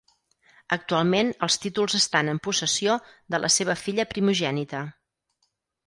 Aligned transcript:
Actualment 0.77 1.29
els 1.49 1.59
títols 1.67 1.97
estan 2.01 2.33
en 2.33 2.41
possessió 2.49 2.97
de 3.35 3.45
la 3.45 3.55
seva 3.61 3.79
filla 3.87 4.11
primogènita. 4.15 4.85